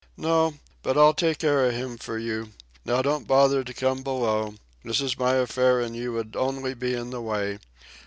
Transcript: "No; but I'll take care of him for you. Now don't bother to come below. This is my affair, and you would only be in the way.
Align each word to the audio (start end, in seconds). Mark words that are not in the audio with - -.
"No; 0.17 0.55
but 0.81 0.97
I'll 0.97 1.13
take 1.13 1.37
care 1.37 1.63
of 1.67 1.75
him 1.75 1.95
for 1.95 2.17
you. 2.17 2.53
Now 2.83 3.03
don't 3.03 3.27
bother 3.27 3.63
to 3.63 3.71
come 3.71 4.01
below. 4.01 4.55
This 4.83 4.99
is 4.99 5.19
my 5.19 5.35
affair, 5.35 5.79
and 5.79 5.95
you 5.95 6.11
would 6.13 6.35
only 6.35 6.73
be 6.73 6.95
in 6.95 7.11
the 7.11 7.21
way. 7.21 7.59